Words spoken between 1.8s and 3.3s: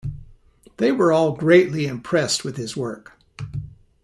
impressed with his work.